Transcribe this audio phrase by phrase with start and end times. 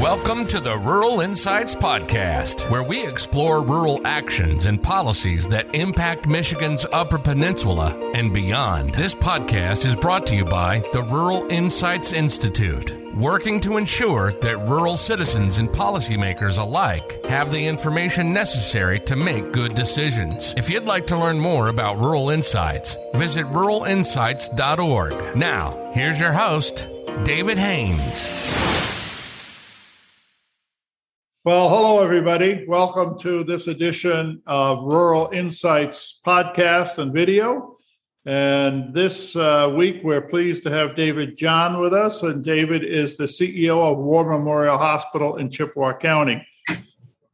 [0.00, 6.26] Welcome to the Rural Insights Podcast, where we explore rural actions and policies that impact
[6.26, 8.94] Michigan's Upper Peninsula and beyond.
[8.94, 14.66] This podcast is brought to you by the Rural Insights Institute, working to ensure that
[14.66, 20.54] rural citizens and policymakers alike have the information necessary to make good decisions.
[20.56, 25.36] If you'd like to learn more about Rural Insights, visit ruralinsights.org.
[25.36, 26.88] Now, here's your host,
[27.22, 28.79] David Haynes.
[31.42, 32.66] Well, hello, everybody.
[32.68, 37.78] Welcome to this edition of Rural Insights podcast and video.
[38.26, 42.22] And this uh, week, we're pleased to have David Jahn with us.
[42.22, 46.46] And David is the CEO of War Memorial Hospital in Chippewa County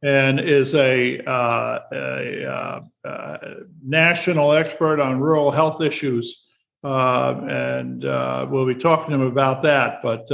[0.01, 3.37] and is a, uh, a uh, uh
[3.85, 6.47] national expert on rural health issues.
[6.81, 10.01] Uh, and uh, we'll be talking to him about that.
[10.01, 10.31] But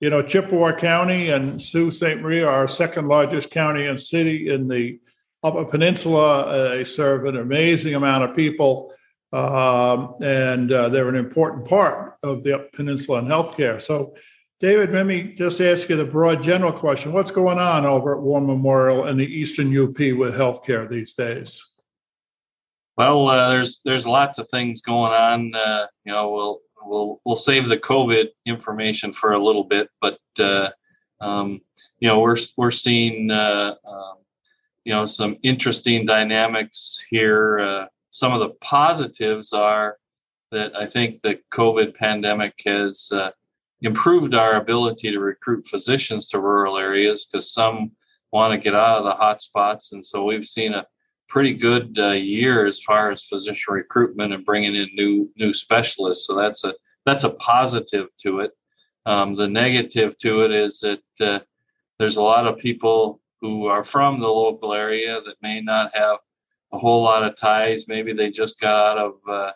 [0.00, 2.20] you know, Chippewa County and Sault Ste.
[2.20, 5.00] Marie are our second largest county and city in the
[5.42, 6.70] Upper Peninsula.
[6.76, 8.92] They serve an amazing amount of people,
[9.32, 13.80] um, and uh, they're an important part of the Upper Peninsula in healthcare.
[13.80, 14.14] So,
[14.60, 18.22] David, let me just ask you the broad general question: What's going on over at
[18.22, 21.64] War Memorial and the Eastern UP with healthcare these days?
[22.96, 25.54] Well, uh, there's there's lots of things going on.
[25.54, 30.18] Uh, you know, we'll we'll we'll save the COVID information for a little bit, but
[30.38, 30.70] uh,
[31.20, 31.60] um,
[32.00, 34.16] you know we're we're seeing uh, um,
[34.84, 37.58] you know some interesting dynamics here.
[37.58, 39.98] Uh, some of the positives are
[40.50, 43.30] that I think the COVID pandemic has uh,
[43.82, 47.92] improved our ability to recruit physicians to rural areas because some
[48.32, 50.86] want to get out of the hot spots, and so we've seen a
[51.28, 56.26] pretty good uh, year as far as physician recruitment and bringing in new new specialists.
[56.26, 56.74] So that's a
[57.06, 58.52] that's a positive to it.
[59.06, 61.40] Um, the negative to it is that uh,
[61.98, 66.18] there's a lot of people who are from the local area that may not have
[66.72, 67.88] a whole lot of ties.
[67.88, 69.52] Maybe they just got out of uh,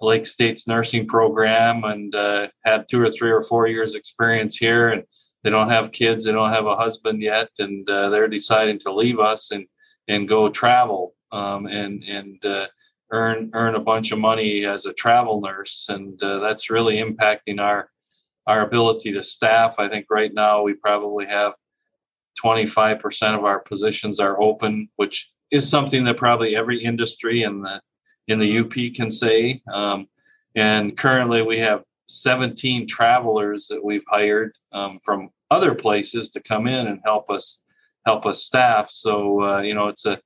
[0.00, 4.90] Lake State's nursing program and uh, had two or three or four years experience here,
[4.90, 5.04] and
[5.42, 8.92] they don't have kids, they don't have a husband yet, and uh, they're deciding to
[8.92, 9.66] leave us and
[10.08, 12.66] and go travel um, and and uh,
[13.12, 17.60] earn earn a bunch of money as a travel nurse, and uh, that's really impacting
[17.60, 17.90] our
[18.46, 19.78] our ability to staff.
[19.78, 21.54] I think right now we probably have
[22.42, 27.80] 25% of our positions are open, which is something that probably every industry in the
[28.28, 29.62] in the UP can say.
[29.72, 30.08] Um,
[30.54, 36.66] and currently, we have 17 travelers that we've hired um, from other places to come
[36.66, 37.60] in and help us
[38.06, 38.88] help us staff.
[38.90, 40.20] So uh, you know, it's a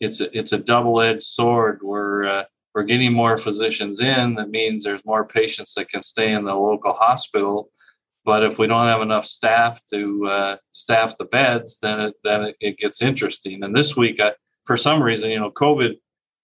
[0.00, 1.80] it's a, it's a double-edged sword.
[1.82, 2.44] We're uh,
[2.74, 4.34] we're getting more physicians in.
[4.34, 7.70] That means there's more patients that can stay in the local hospital.
[8.24, 12.42] But if we don't have enough staff to uh, staff the beds, then it, then
[12.42, 13.62] it, it gets interesting.
[13.62, 14.32] And this week, I,
[14.64, 15.98] for some reason, you know, COVID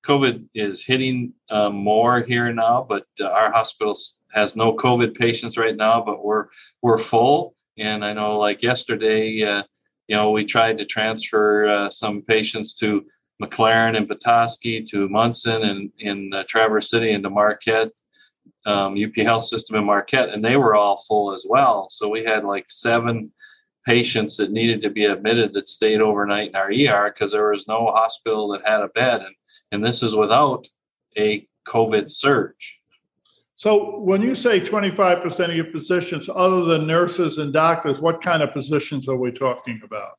[0.06, 3.96] COVID is hitting uh, more here now, but uh, our hospital
[4.32, 6.46] has no COVID patients right now, but we're
[6.82, 7.54] we're full.
[7.78, 9.62] And I know, like yesterday, uh,
[10.10, 13.06] you know, we tried to transfer uh, some patients to
[13.40, 17.92] McLaren and Petoskey to Munson and in uh, Traverse City and to Marquette,
[18.66, 21.86] um, UP Health System in Marquette, and they were all full as well.
[21.90, 23.30] So we had like seven
[23.86, 27.68] patients that needed to be admitted that stayed overnight in our ER because there was
[27.68, 29.34] no hospital that had a bed, and
[29.70, 30.66] and this is without
[31.16, 32.79] a COVID surge.
[33.60, 38.42] So when you say 25% of your positions, other than nurses and doctors, what kind
[38.42, 40.12] of positions are we talking about?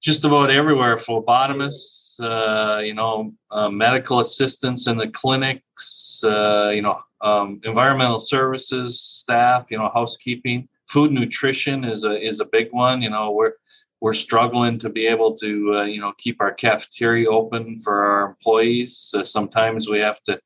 [0.00, 6.82] Just about everywhere, phlebotomists, uh, you know, uh, medical assistants in the clinics, uh, you
[6.82, 12.68] know, um, environmental services staff, you know, housekeeping, food nutrition is a is a big
[12.70, 13.02] one.
[13.02, 13.54] You know, we're
[14.00, 18.28] we're struggling to be able to uh, you know keep our cafeteria open for our
[18.28, 19.12] employees.
[19.16, 20.40] Uh, sometimes we have to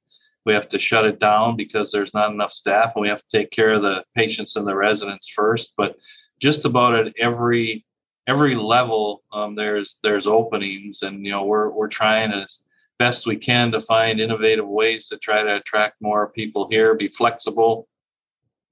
[0.46, 3.38] we have to shut it down because there's not enough staff, and we have to
[3.38, 5.74] take care of the patients and the residents first.
[5.76, 5.96] But
[6.40, 7.84] just about at every
[8.26, 12.60] every level um, there's there's openings and you know we're we're trying as
[12.98, 17.08] best we can to find innovative ways to try to attract more people here be
[17.08, 17.88] flexible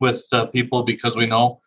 [0.00, 1.60] with uh, people because we know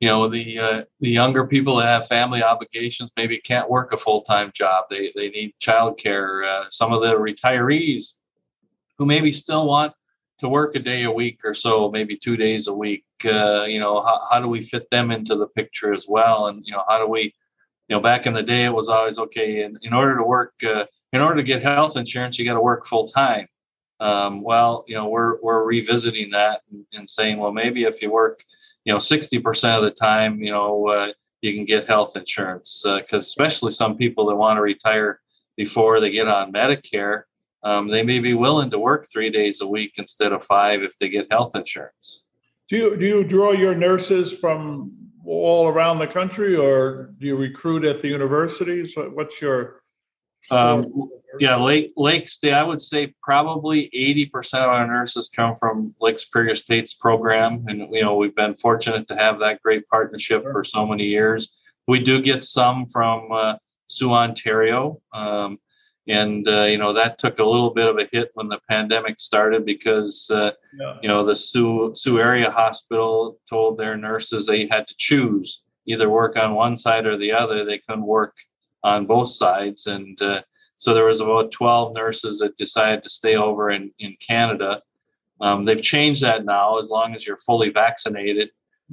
[0.00, 3.96] you know the uh, the younger people that have family obligations maybe can't work a
[3.96, 8.14] full-time job they they need childcare uh, some of the retirees
[8.98, 9.92] who maybe still want
[10.38, 13.04] to work a day a week or so, maybe two days a week.
[13.24, 16.48] Uh, you know, how, how do we fit them into the picture as well?
[16.48, 17.34] And you know, how do we,
[17.88, 19.62] you know, back in the day, it was always okay.
[19.62, 22.60] And in order to work, uh, in order to get health insurance, you got to
[22.60, 23.46] work full time.
[24.00, 28.10] Um, well, you know, we're we're revisiting that and, and, saying, well, maybe if you
[28.10, 28.44] work,
[28.84, 31.12] you know, sixty percent of the time, you know, uh,
[31.42, 35.20] you can get health insurance because uh, especially some people that want to retire
[35.56, 37.22] before they get on Medicare,
[37.64, 40.96] um, they may be willing to work three days a week instead of five if
[40.98, 42.22] they get health insurance.
[42.68, 44.92] Do you do you draw your nurses from
[45.26, 48.94] all around the country, or do you recruit at the universities?
[48.96, 49.82] What's your
[50.50, 52.52] um, yeah, Lake Lake State.
[52.52, 57.64] I would say probably eighty percent of our nurses come from Lake Superior State's program,
[57.66, 60.52] and you know we've been fortunate to have that great partnership sure.
[60.52, 61.56] for so many years.
[61.88, 63.56] We do get some from uh,
[63.86, 65.58] Soo, Ontario, um,
[66.06, 69.18] and uh, you know that took a little bit of a hit when the pandemic
[69.18, 70.98] started because uh, yeah.
[71.02, 76.10] you know the Sioux, Soo area hospital told their nurses they had to choose either
[76.10, 77.64] work on one side or the other.
[77.64, 78.34] They couldn't work
[78.82, 79.86] on both sides.
[79.86, 80.42] And uh,
[80.78, 84.82] so there was about 12 nurses that decided to stay over in, in Canada.
[85.40, 86.78] Um, they've changed that now.
[86.78, 88.50] As long as you're fully vaccinated,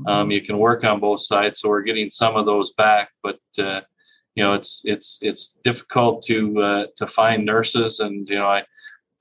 [0.07, 0.31] um, mm-hmm.
[0.31, 1.59] you can work on both sides.
[1.59, 3.81] So we're getting some of those back, but uh,
[4.35, 7.99] you know it's it's it's difficult to uh, to find nurses.
[7.99, 8.63] And you know I,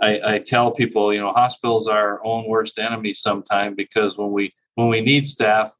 [0.00, 4.32] I I tell people you know hospitals are our own worst enemy sometimes because when
[4.32, 5.76] we when we need staff,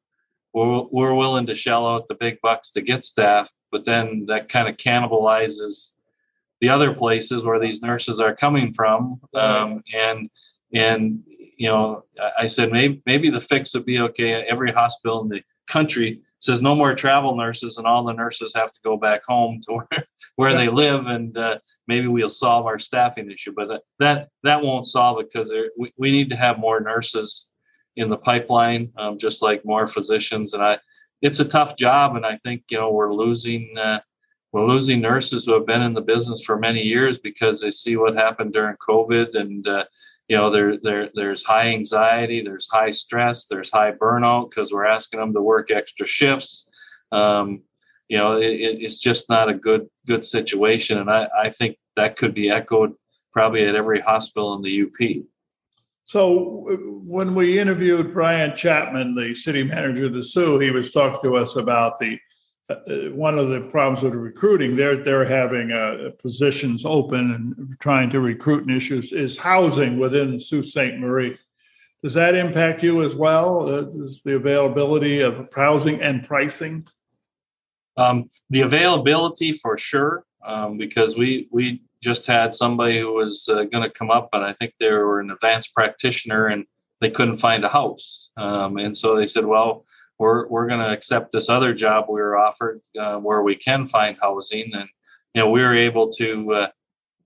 [0.52, 4.48] we're, we're willing to shell out the big bucks to get staff, but then that
[4.48, 5.94] kind of cannibalizes
[6.60, 9.20] the other places where these nurses are coming from.
[9.34, 10.30] Um, and
[10.74, 11.22] and
[11.56, 12.04] you know,
[12.38, 14.32] I said maybe maybe the fix would be okay.
[14.32, 18.52] At every hospital in the country says no more travel nurses, and all the nurses
[18.54, 20.04] have to go back home to where,
[20.36, 23.52] where they live, and uh, maybe we'll solve our staffing issue.
[23.54, 27.46] But that that, that won't solve it because we, we need to have more nurses
[27.96, 30.54] in the pipeline, um, just like more physicians.
[30.54, 30.78] And I,
[31.22, 34.00] it's a tough job, and I think you know we're losing uh,
[34.52, 37.96] we're losing nurses who have been in the business for many years because they see
[37.96, 39.84] what happened during COVID, and uh,
[40.30, 44.86] you know there there there's high anxiety, there's high stress, there's high burnout because we're
[44.86, 46.68] asking them to work extra shifts.
[47.10, 47.62] Um,
[48.08, 52.16] you know, it, it's just not a good good situation, and I, I think that
[52.16, 52.94] could be echoed
[53.32, 55.24] probably at every hospital in the UP.
[56.04, 61.28] So when we interviewed Brian Chapman, the city manager of the Soo, he was talking
[61.28, 62.20] to us about the
[63.12, 64.76] one of the problems with recruiting.
[64.76, 70.38] They're they're having uh, positions open and trying to recruit and issues is housing within
[70.40, 70.98] Sault Ste.
[70.98, 71.38] Marie.
[72.02, 73.68] Does that impact you as well?
[73.68, 76.86] Uh, is the availability of housing and pricing?
[77.96, 83.64] Um, the availability for sure, um, because we we just had somebody who was uh,
[83.64, 86.64] going to come up, and I think they were an advanced practitioner, and
[87.00, 88.30] they couldn't find a house.
[88.36, 89.84] Um, and so they said, "Well,
[90.20, 93.86] we're we're going to accept this other job we were offered uh, where we can
[93.86, 94.88] find housing." And
[95.34, 96.52] you know, we were able to.
[96.52, 96.68] Uh,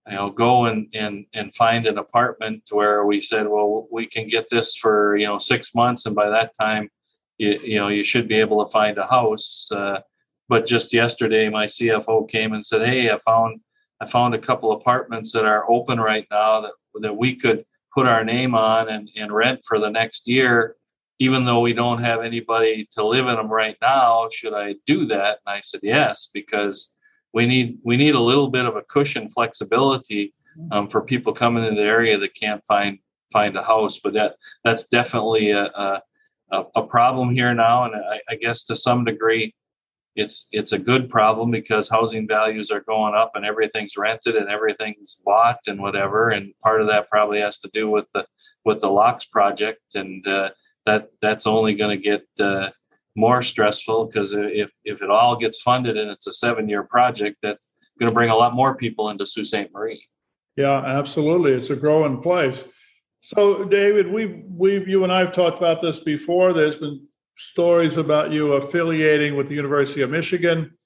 [0.06, 4.26] you know, go and, and and find an apartment where we said, well, we can
[4.26, 6.90] get this for you know six months, and by that time,
[7.38, 9.68] you, you know, you should be able to find a house.
[9.72, 10.00] Uh,
[10.48, 13.60] but just yesterday, my CFO came and said, "Hey, I found
[14.00, 17.64] I found a couple apartments that are open right now that that we could
[17.94, 20.76] put our name on and, and rent for the next year,
[21.24, 24.28] even though we don't have anybody to live in them right now.
[24.30, 25.38] Should I do that?
[25.46, 26.90] And I said yes, because
[27.32, 30.34] we need we need a little bit of a cushion flexibility
[30.70, 32.98] um, for people coming in the area that can't find
[33.32, 33.98] find a house.
[33.98, 36.02] But that that's definitely a
[36.50, 39.54] a, a problem here now, and I, I guess to some degree
[40.16, 44.48] it's it's a good problem because housing values are going up and everything's rented and
[44.48, 48.24] everything's bought and whatever and part of that probably has to do with the
[48.64, 50.50] with the locks project and uh,
[50.86, 52.70] that that's only going to get uh,
[53.16, 57.36] more stressful because if if it all gets funded and it's a seven year project
[57.42, 59.72] that's going to bring a lot more people into Sault Ste.
[59.72, 60.04] Marie.
[60.56, 61.52] Yeah, absolutely.
[61.52, 62.64] It's a growing place.
[63.20, 66.52] So, David, we we you and I have talked about this before.
[66.52, 70.76] There's been stories about you affiliating with the University of Michigan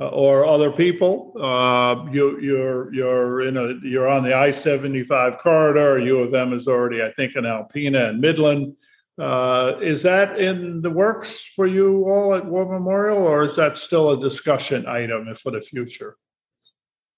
[0.00, 1.32] uh, or other people.
[1.40, 5.98] Uh, you, you're you're in a you're on the I-75 corridor.
[5.98, 8.74] U of M is already, I think, in Alpena and Midland.
[9.18, 13.76] Uh, is that in the works for you all at War Memorial, or is that
[13.76, 16.16] still a discussion item for the future?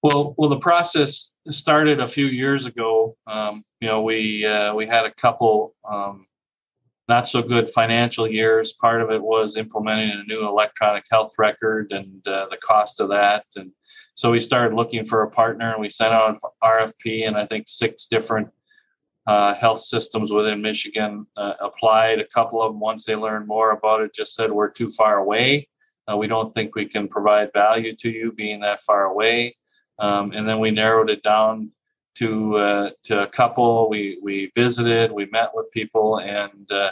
[0.01, 3.15] Well, well, the process started a few years ago.
[3.27, 6.25] Um, you know, we uh, we had a couple um,
[7.07, 8.73] not so good financial years.
[8.73, 13.09] Part of it was implementing a new electronic health record and uh, the cost of
[13.09, 13.45] that.
[13.55, 13.71] And
[14.15, 17.45] so we started looking for a partner and we sent out an RFP, and I
[17.45, 18.47] think six different
[19.27, 22.19] uh, health systems within Michigan uh, applied.
[22.19, 25.19] A couple of them, once they learned more about it, just said, We're too far
[25.19, 25.67] away.
[26.11, 29.55] Uh, we don't think we can provide value to you being that far away.
[29.99, 31.71] Um, and then we narrowed it down
[32.15, 33.89] to uh, to a couple.
[33.89, 36.91] We we visited, we met with people, and uh,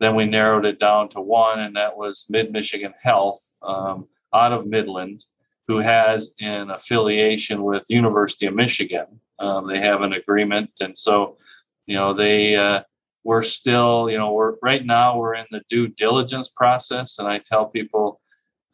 [0.00, 4.52] then we narrowed it down to one, and that was Mid Michigan Health um, out
[4.52, 5.24] of Midland,
[5.68, 9.06] who has an affiliation with University of Michigan.
[9.38, 11.38] Um, they have an agreement, and so
[11.88, 12.82] you know they uh,
[13.24, 17.38] we're still you know we're right now we're in the due diligence process, and I
[17.38, 18.20] tell people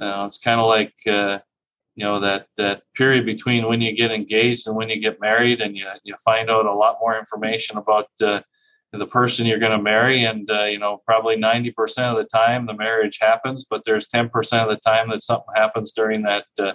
[0.00, 1.38] uh, it's kind of like uh,
[1.94, 5.62] you know that that period between when you get engaged and when you get married,
[5.62, 8.42] and you you find out a lot more information about uh,
[8.92, 11.72] the person you're going to marry and uh, you know probably 90%
[12.12, 14.30] of the time the marriage happens but there's 10%
[14.62, 16.74] of the time that something happens during that uh,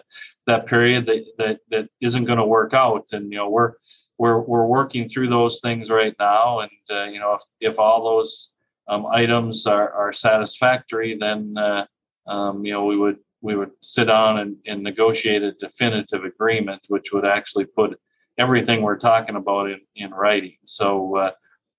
[0.50, 3.06] that period that that, that isn't going to work out.
[3.14, 3.74] And you know we're
[4.20, 8.04] we're we're working through those things right now and uh, you know if, if all
[8.04, 8.52] those
[8.88, 11.86] um, items are, are satisfactory then uh,
[12.28, 16.82] um, you know we would we would sit down and, and negotiate a definitive agreement
[16.90, 18.00] which would actually put
[18.38, 21.32] everything we're talking about in, in writing so uh,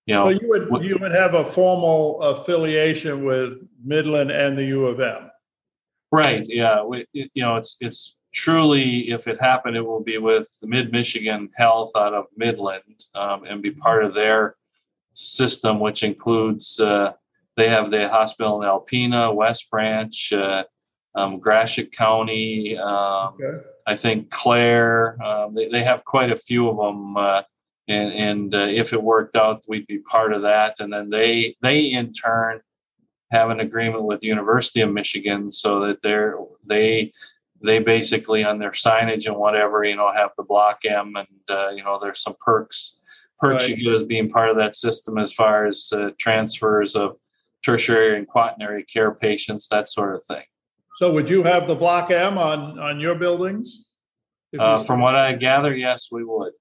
[0.07, 4.65] you know, well, you would you would have a formal affiliation with Midland and the
[4.65, 5.31] U of M.
[6.11, 6.45] Right.
[6.49, 6.85] Yeah.
[6.85, 11.51] We, you know, it's it's truly if it happened, it will be with Mid Michigan
[11.57, 14.57] Health out of Midland um, and be part of their
[15.15, 17.13] system, which includes uh,
[17.57, 20.65] they have the hospital in Alpena, West Branch, uh,
[21.15, 22.79] um, Gratiot County.
[22.79, 23.65] Um, okay.
[23.87, 25.21] I think Clare.
[25.23, 27.17] Um, they, they have quite a few of them.
[27.17, 27.43] Uh,
[27.89, 30.79] and and uh, if it worked out, we'd be part of that.
[30.79, 32.61] And then they they in turn
[33.33, 37.13] have an agreement with the University of Michigan so that they're they
[37.63, 41.69] they basically on their signage and whatever you know have the block M and uh,
[41.71, 42.97] you know there's some perks
[43.39, 43.77] perks right.
[43.77, 47.17] you get as being part of that system as far as uh, transfers of
[47.63, 50.45] tertiary and quaternary care patients that sort of thing.
[50.97, 53.87] So would you have the block M on on your buildings?
[54.59, 56.53] Uh, from what I gather, yes, we would.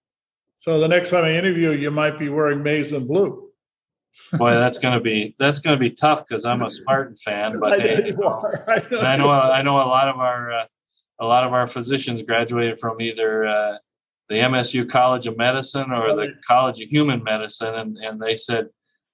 [0.57, 3.49] So the next time I interview, you might be wearing maize and blue.
[4.33, 7.59] Boy, that's gonna be that's gonna be tough because I'm a Spartan fan.
[7.59, 9.01] But I, hey, I, know.
[9.01, 10.65] I know I know a lot of our uh,
[11.19, 13.77] a lot of our physicians graduated from either uh,
[14.29, 18.69] the MSU College of Medicine or the College of Human Medicine, and and they said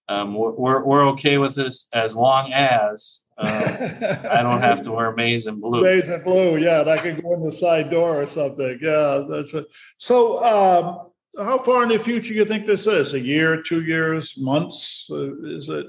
[0.09, 5.13] um, we're we're okay with this as long as um, I don't have to wear
[5.13, 5.81] maize and blue.
[5.81, 8.79] Maize and blue, yeah, that could go in the side door or something.
[8.81, 9.65] Yeah, that's it.
[9.97, 10.43] So.
[10.43, 13.13] Um, how far in the future you think this is?
[13.13, 15.07] A year, two years, months?
[15.11, 15.87] Uh, is it?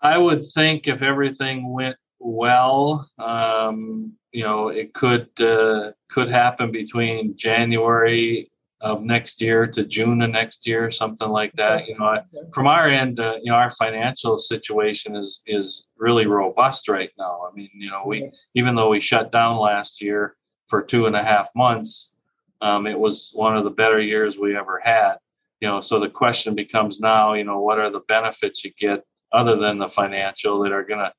[0.00, 6.70] I would think if everything went well, um, you know, it could uh, could happen
[6.70, 8.48] between January
[8.80, 11.88] of next year to June of next year, something like that.
[11.88, 12.22] You know, I,
[12.54, 17.48] from our end, uh, you know, our financial situation is is really robust right now.
[17.50, 20.36] I mean, you know, we even though we shut down last year
[20.68, 22.12] for two and a half months,
[22.60, 25.16] um, it was one of the better years we ever had.
[25.60, 29.02] You know, so the question becomes now, you know, what are the benefits you get
[29.32, 31.12] other than the financial that are going to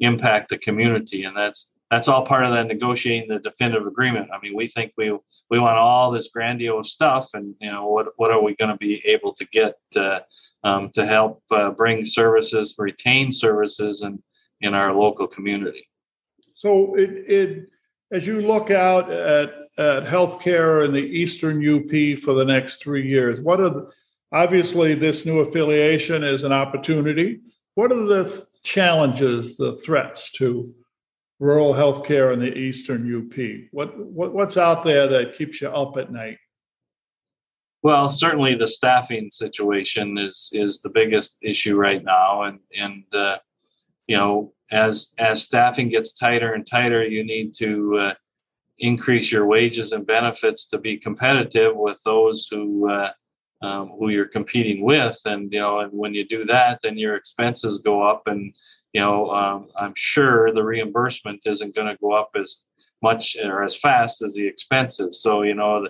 [0.00, 4.30] impact the community, and that's that's all part of that negotiating the definitive agreement.
[4.32, 5.16] I mean, we think we
[5.50, 8.76] we want all this grandiose stuff, and you know, what what are we going to
[8.76, 10.20] be able to get uh,
[10.64, 14.22] um, to help uh, bring services, retain services, in
[14.60, 15.88] in our local community.
[16.54, 17.68] So it, it
[18.10, 23.06] as you look out at at healthcare in the Eastern UP for the next three
[23.06, 23.40] years?
[23.40, 23.90] What are the,
[24.32, 27.40] obviously this new affiliation is an opportunity.
[27.74, 30.74] What are the challenges, the threats to
[31.38, 33.68] rural healthcare in the Eastern UP?
[33.72, 36.38] What, what what's out there that keeps you up at night?
[37.82, 43.38] Well, certainly the staffing situation is is the biggest issue right now, and and uh,
[44.06, 48.14] you know as as staffing gets tighter and tighter, you need to uh,
[48.78, 53.12] increase your wages and benefits to be competitive with those who uh,
[53.62, 57.16] um, who you're competing with and you know and when you do that then your
[57.16, 58.52] expenses go up and
[58.96, 62.62] you know um, i'm sure the reimbursement isn't going to go up as
[63.02, 65.86] much or as fast as the expenses so you know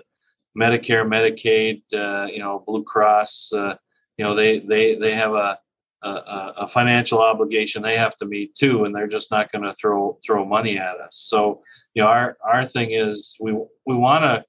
[0.58, 3.74] medicare medicaid uh, you know blue cross uh,
[4.18, 5.56] you know they they they have a
[6.02, 9.74] a, a financial obligation they have to meet too, and they're just not going to
[9.74, 11.16] throw throw money at us.
[11.16, 11.62] So
[11.94, 13.52] you know, our our thing is we
[13.86, 14.44] we want to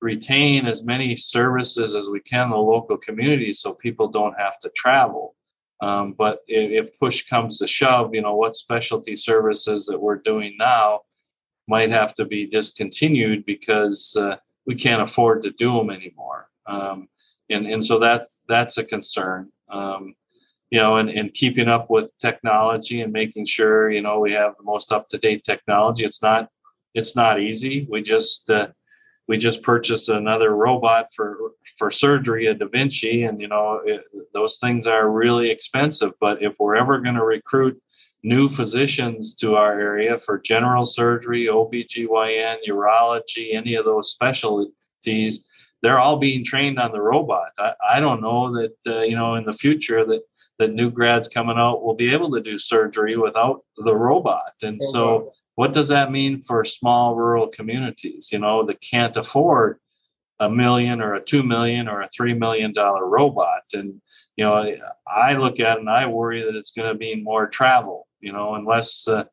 [0.00, 4.58] retain as many services as we can in the local community, so people don't have
[4.60, 5.34] to travel.
[5.82, 10.56] Um, but if, push comes to shove, you know, what specialty services that we're doing
[10.58, 11.00] now
[11.68, 16.48] might have to be discontinued because uh, we can't afford to do them anymore.
[16.66, 17.08] Um,
[17.48, 19.50] and and so that's that's a concern.
[19.68, 20.14] Um,
[20.70, 24.54] you know, and, and keeping up with technology and making sure, you know, we have
[24.56, 26.04] the most up to date technology.
[26.04, 26.48] It's not,
[26.94, 27.86] it's not easy.
[27.90, 28.68] We just, uh,
[29.30, 34.02] we just purchased another robot for for surgery, a Da Vinci, and you know it,
[34.34, 36.10] those things are really expensive.
[36.18, 37.80] But if we're ever going to recruit
[38.24, 45.44] new physicians to our area for general surgery, OBGYN, urology, any of those specialties,
[45.80, 47.52] they're all being trained on the robot.
[47.56, 50.22] I, I don't know that uh, you know in the future that
[50.58, 54.54] that new grads coming out will be able to do surgery without the robot.
[54.60, 55.32] And so.
[55.54, 58.30] What does that mean for small rural communities?
[58.32, 59.78] You know that can't afford
[60.40, 63.62] a million or a two million or a three million dollar robot.
[63.74, 64.00] And
[64.36, 64.74] you know,
[65.06, 68.06] I look at it and I worry that it's going to be more travel.
[68.20, 69.24] You know, unless uh,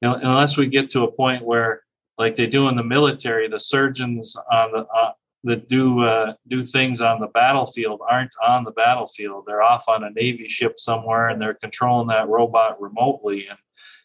[0.00, 1.82] you know, unless we get to a point where
[2.18, 5.12] like they do in the military, the surgeons on the uh,
[5.44, 9.44] that do uh, do things on the battlefield aren't on the battlefield.
[9.46, 13.48] They're off on a navy ship somewhere, and they're controlling that robot remotely.
[13.48, 13.58] And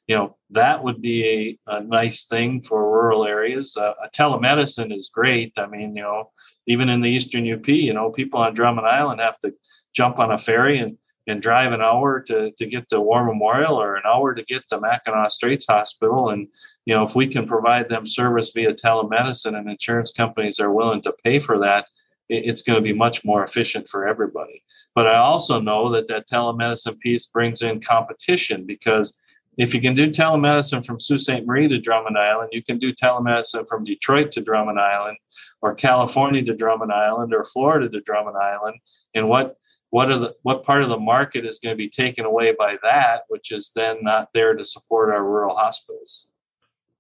[0.08, 3.76] you know that would be a, a nice thing for rural areas.
[3.76, 5.54] Uh, telemedicine is great.
[5.58, 6.32] I mean, you know,
[6.66, 9.54] even in the eastern UP, you know, people on Drummond Island have to
[9.94, 10.98] jump on a ferry and
[11.28, 14.64] and drive an hour to, to get to War Memorial or an hour to get
[14.70, 16.30] to Mackinac Straits Hospital.
[16.30, 16.48] And,
[16.86, 21.02] you know, if we can provide them service via telemedicine and insurance companies are willing
[21.02, 21.86] to pay for that,
[22.30, 24.64] it's going to be much more efficient for everybody.
[24.96, 29.14] But I also know that that telemedicine piece brings in competition because
[29.58, 31.46] if you can do telemedicine from Sault Ste.
[31.46, 35.18] Marie to Drummond Island, you can do telemedicine from Detroit to Drummond Island,
[35.62, 38.76] or California to Drummond Island, or Florida to Drummond Island.
[39.16, 39.58] And what
[39.90, 42.76] what are the what part of the market is going to be taken away by
[42.84, 46.28] that which is then not there to support our rural hospitals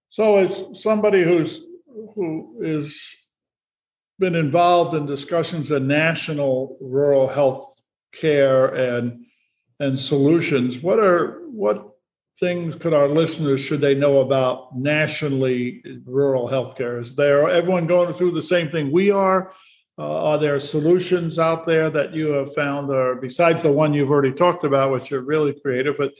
[0.09, 1.65] so as somebody who's
[2.15, 3.15] who is
[4.19, 7.79] been involved in discussions of national rural health
[8.13, 9.25] care and
[9.79, 11.96] and solutions what are what
[12.39, 18.13] things could our listeners should they know about nationally rural healthcare is there everyone going
[18.13, 19.51] through the same thing we are
[19.99, 24.11] uh, are there solutions out there that you have found, or besides the one you've
[24.11, 25.95] already talked about, which are really creative?
[25.97, 26.13] But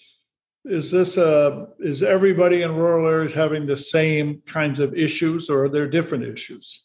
[0.66, 5.66] is this a is everybody in rural areas having the same kinds of issues, or
[5.66, 6.84] are there different issues?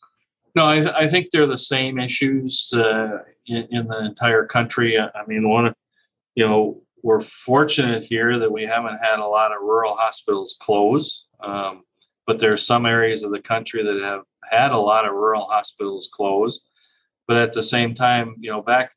[0.54, 5.00] No, I, I think they're the same issues uh, in, in, the entire country.
[5.00, 5.72] I mean, one,
[6.34, 11.26] you know, we're fortunate here that we haven't had a lot of rural hospitals close,
[11.40, 11.82] um,
[12.26, 15.44] but there are some areas of the country that have had a lot of rural
[15.44, 16.60] hospitals close.
[17.26, 18.92] But at the same time, you know, back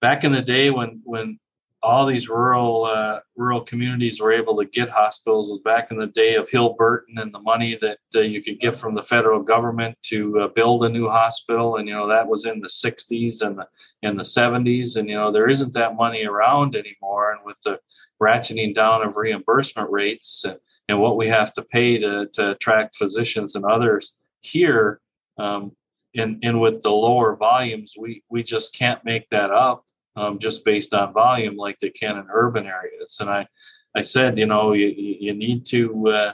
[0.00, 1.38] back in the day when when
[1.86, 5.48] all these rural uh, rural communities were able to get hospitals.
[5.48, 8.58] Was back in the day of Hill Burton and the money that uh, you could
[8.58, 12.26] get from the federal government to uh, build a new hospital, and you know that
[12.26, 13.68] was in the 60s and the
[14.02, 17.78] in the 70s, and you know there isn't that money around anymore, and with the
[18.20, 22.96] ratcheting down of reimbursement rates and, and what we have to pay to to attract
[22.96, 25.00] physicians and others here.
[25.38, 25.70] Um,
[26.16, 29.84] and and with the lower volumes, we we just can't make that up
[30.16, 33.18] um, just based on volume like they can in urban areas.
[33.20, 33.46] And I
[33.94, 36.32] I said, you know, you you need to uh,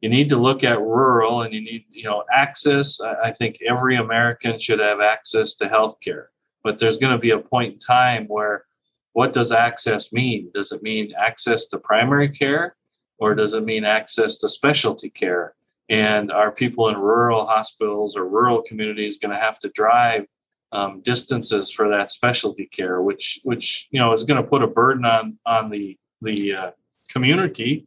[0.00, 3.00] you need to look at rural and you need you know access.
[3.00, 6.30] I think every American should have access to health care,
[6.62, 8.64] but there's going to be a point in time where
[9.12, 10.50] what does access mean?
[10.54, 12.74] Does it mean access to primary care,
[13.18, 15.54] or does it mean access to specialty care?
[15.88, 20.26] and are people in rural hospitals or rural communities going to have to drive
[20.74, 24.66] um, distances for that specialty care, which which you know is going to put a
[24.66, 26.70] burden on on the the uh,
[27.08, 27.86] community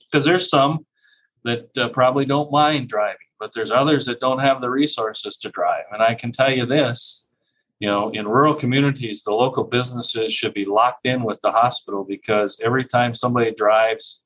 [0.00, 0.86] because there's some
[1.44, 5.50] that uh, probably don't mind driving, but there's others that don't have the resources to
[5.50, 5.84] drive.
[5.92, 7.28] And I can tell you this,
[7.80, 12.04] you know, in rural communities, the local businesses should be locked in with the hospital
[12.04, 14.22] because every time somebody drives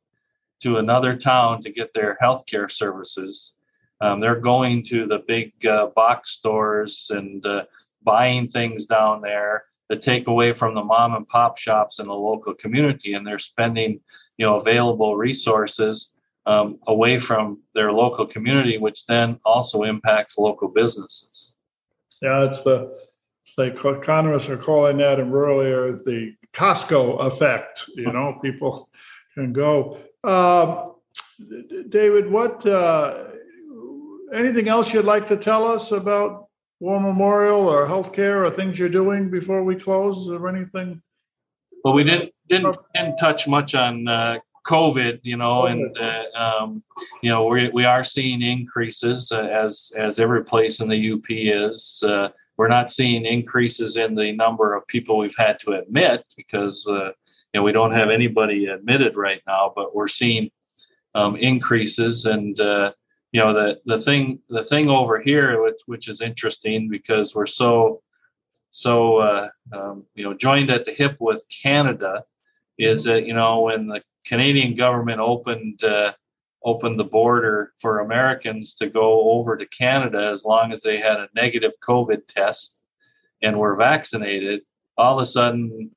[0.60, 3.54] to another town to get their healthcare services.
[4.00, 7.64] Um, they're going to the big uh, box stores and uh,
[8.02, 12.14] buying things down there that take away from the mom and pop shops in the
[12.14, 14.00] local community, and they're spending,
[14.36, 16.12] you know, available resources
[16.46, 21.54] um, away from their local community, which then also impacts local businesses.
[22.22, 22.96] Yeah, it's the
[23.56, 27.84] the economists are calling that in rural areas the Costco effect.
[27.94, 28.90] You know, people
[29.34, 29.98] can go.
[30.24, 30.94] Um,
[31.88, 33.24] David, what uh,
[34.32, 36.48] anything else you'd like to tell us about
[36.80, 40.28] War Memorial or healthcare or things you're doing before we close?
[40.28, 41.02] or anything?
[41.84, 46.82] Well, we didn't didn't didn't touch much on uh, COVID, you know, and uh, um,
[47.22, 51.24] you know we we are seeing increases uh, as as every place in the UP
[51.28, 52.02] is.
[52.06, 56.84] Uh, we're not seeing increases in the number of people we've had to admit because
[56.88, 57.12] uh,
[57.52, 60.50] you know, we don't have anybody admitted right now, but we're seeing
[61.14, 62.26] um, increases.
[62.26, 62.92] And uh,
[63.32, 67.46] you know the the thing the thing over here which which is interesting because we're
[67.46, 68.02] so
[68.70, 72.24] so uh, um, you know joined at the hip with Canada
[72.78, 76.12] is that you know when the Canadian government opened uh,
[76.64, 81.18] opened the border for Americans to go over to Canada as long as they had
[81.18, 82.82] a negative COVID test
[83.42, 84.62] and were vaccinated,
[84.96, 85.90] all of a sudden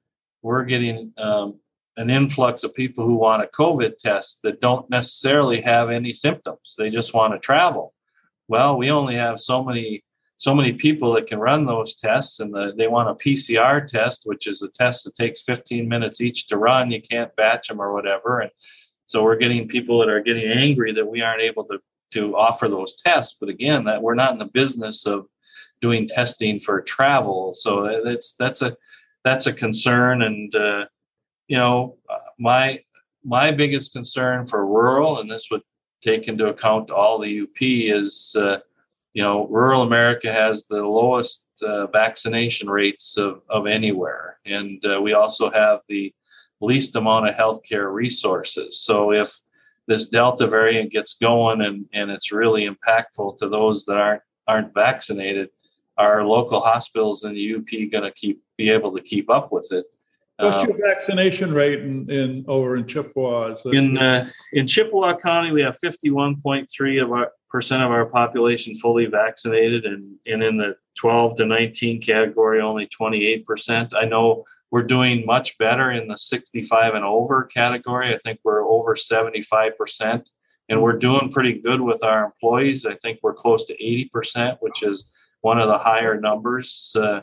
[0.43, 1.59] we're getting um,
[2.01, 6.75] an influx of people who want a COVID test that don't necessarily have any symptoms.
[6.77, 7.93] They just want to travel.
[8.47, 10.03] Well, we only have so many
[10.37, 14.23] so many people that can run those tests, and the, they want a PCR test,
[14.25, 16.89] which is a test that takes 15 minutes each to run.
[16.89, 18.51] You can't batch them or whatever, and
[19.05, 21.79] so we're getting people that are getting angry that we aren't able to
[22.13, 23.37] to offer those tests.
[23.39, 25.27] But again, that we're not in the business of
[25.81, 28.75] doing testing for travel, so that's that's a
[29.23, 30.85] that's a concern, and uh,
[31.51, 31.97] you know,
[32.39, 32.79] my
[33.25, 35.63] my biggest concern for rural, and this would
[36.01, 38.59] take into account all the UP, is uh,
[39.13, 45.01] you know, rural America has the lowest uh, vaccination rates of, of anywhere, and uh,
[45.01, 46.13] we also have the
[46.61, 48.79] least amount of healthcare resources.
[48.79, 49.37] So if
[49.87, 54.73] this Delta variant gets going and, and it's really impactful to those that aren't aren't
[54.73, 55.49] vaccinated,
[55.97, 59.73] our local hospitals in the UP going to keep be able to keep up with
[59.73, 59.85] it.
[60.41, 63.55] What's your um, vaccination rate in, in over in Chippewa?
[63.65, 67.91] In uh, in Chippewa County, we have fifty one point three of our percent of
[67.91, 73.45] our population fully vaccinated, and and in the twelve to nineteen category, only twenty eight
[73.45, 73.93] percent.
[73.95, 78.13] I know we're doing much better in the sixty five and over category.
[78.13, 80.29] I think we're over seventy five percent,
[80.69, 82.85] and we're doing pretty good with our employees.
[82.85, 85.09] I think we're close to eighty percent, which is
[85.41, 86.95] one of the higher numbers.
[86.95, 87.21] Uh,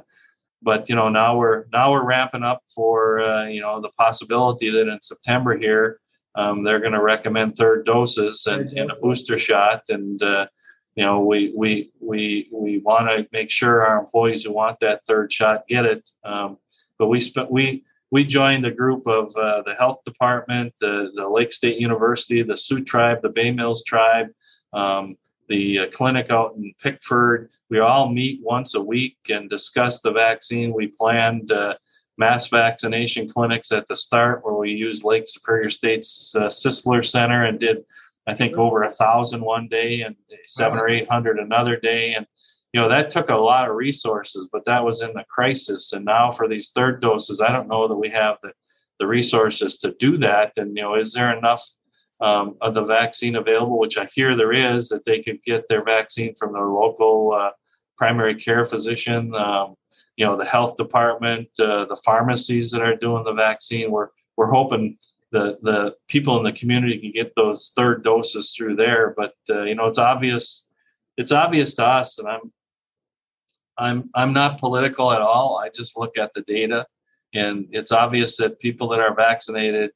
[0.62, 4.70] but you know now we're now we're ramping up for uh, you know the possibility
[4.70, 6.00] that in September here
[6.34, 9.82] um, they're going to recommend third doses and, and, a booster shot.
[9.88, 10.46] And uh,
[10.94, 15.04] you know we we we we want to make sure our employees who want that
[15.04, 16.10] third shot get it.
[16.24, 16.58] Um,
[16.98, 21.28] but we spent we we joined a group of uh, the health department the, the
[21.28, 24.28] lake state university the Sault tribe the bay mills tribe
[24.72, 25.16] um,
[25.48, 30.12] the uh, clinic out in pickford we all meet once a week and discuss the
[30.12, 30.72] vaccine.
[30.72, 31.76] We planned uh,
[32.16, 37.44] mass vaccination clinics at the start where we used Lake Superior State's uh, Cisler Center
[37.44, 37.84] and did,
[38.26, 42.14] I think, over a thousand one day and seven or eight hundred another day.
[42.14, 42.26] And
[42.72, 45.92] you know that took a lot of resources, but that was in the crisis.
[45.92, 48.52] And now for these third doses, I don't know that we have the
[48.98, 50.56] the resources to do that.
[50.56, 51.62] And you know, is there enough
[52.20, 55.84] um, of the vaccine available, which I hear there is, that they could get their
[55.84, 57.50] vaccine from their local uh,
[57.96, 59.74] primary care physician, um,
[60.16, 63.90] you know, the health department, uh, the pharmacies that are doing the vaccine.
[63.90, 64.98] We're we're hoping
[65.30, 69.14] the the people in the community can get those third doses through there.
[69.16, 70.66] But uh, you know, it's obvious
[71.16, 72.52] it's obvious to us, and I'm
[73.76, 75.60] I'm I'm not political at all.
[75.62, 76.86] I just look at the data,
[77.34, 79.90] and it's obvious that people that are vaccinated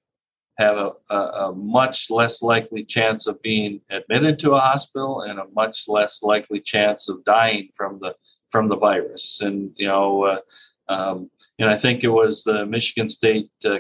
[0.59, 5.39] have a, a, a, much less likely chance of being admitted to a hospital and
[5.39, 8.15] a much less likely chance of dying from the
[8.51, 9.41] from the virus.
[9.41, 13.79] And you know, uh, um, and I think it was the Michigan State uh,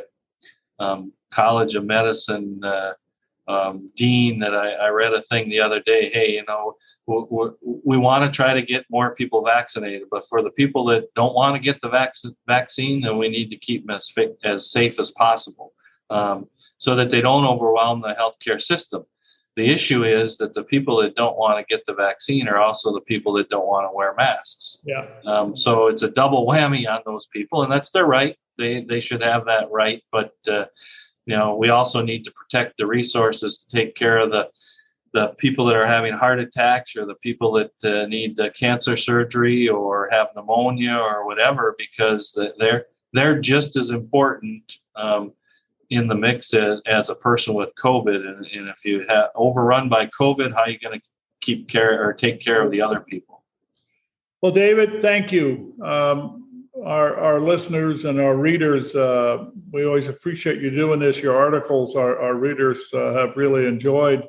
[0.78, 2.92] um, College of Medicine uh,
[3.48, 6.08] um, dean that I, I, read a thing the other day.
[6.08, 7.50] Hey, you know, we, we,
[7.84, 11.34] we want to try to get more people vaccinated, but for the people that don't
[11.34, 12.14] want to get the vac-
[12.46, 15.72] vaccine, then we need to keep them as, as safe as possible
[16.12, 16.48] um,
[16.78, 19.04] so that they don't overwhelm the healthcare system.
[19.56, 22.92] The issue is that the people that don't want to get the vaccine are also
[22.92, 24.78] the people that don't want to wear masks.
[24.84, 25.06] Yeah.
[25.26, 28.36] Um, so it's a double whammy on those people, and that's their right.
[28.56, 30.02] They they should have that right.
[30.10, 30.66] But uh,
[31.26, 34.48] you know, we also need to protect the resources to take care of the
[35.12, 38.96] the people that are having heart attacks or the people that uh, need the cancer
[38.96, 44.78] surgery or have pneumonia or whatever, because they're they're just as important.
[44.96, 45.32] Um,
[45.92, 48.26] in the mix as, a person with COVID.
[48.26, 51.06] And, and if you have overrun by COVID, how are you going to
[51.42, 53.44] keep care or take care of the other people?
[54.40, 55.74] Well, David, thank you.
[55.82, 61.22] Um, our, our listeners and our readers, uh, we always appreciate you doing this.
[61.22, 64.26] Your articles, our, our readers uh, have really enjoyed.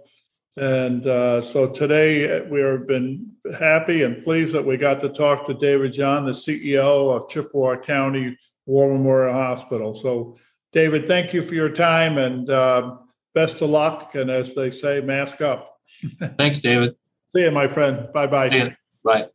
[0.58, 5.48] And uh, so today we have been happy and pleased that we got to talk
[5.48, 9.96] to David Jahn, the CEO of Chippewa County War Memorial Hospital.
[9.96, 10.38] So
[10.74, 12.98] David, thank you for your time and uh,
[13.36, 14.16] best of luck.
[14.16, 15.78] And as they say, mask up.
[16.38, 16.96] Thanks, David.
[17.30, 18.08] See you, my friend.
[18.14, 18.76] Bye bye.
[19.04, 19.28] Bye.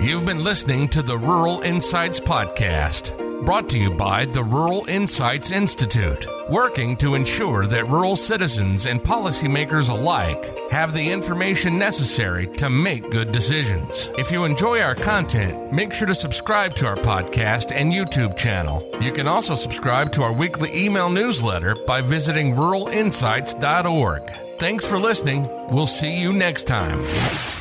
[0.00, 3.17] You've been listening to the Rural Insights Podcast.
[3.44, 9.02] Brought to you by the Rural Insights Institute, working to ensure that rural citizens and
[9.02, 14.10] policymakers alike have the information necessary to make good decisions.
[14.18, 18.88] If you enjoy our content, make sure to subscribe to our podcast and YouTube channel.
[19.00, 24.58] You can also subscribe to our weekly email newsletter by visiting ruralinsights.org.
[24.58, 25.48] Thanks for listening.
[25.70, 27.57] We'll see you next time.